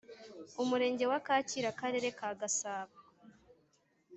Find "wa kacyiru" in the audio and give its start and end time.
1.11-1.67